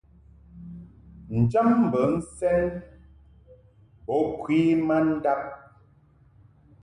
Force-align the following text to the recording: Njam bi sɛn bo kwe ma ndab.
Njam 1.39 1.69
bi 1.91 2.03
sɛn 2.37 2.65
bo 4.05 4.15
kwe 4.41 4.59
ma 4.87 4.95
ndab. 5.09 5.43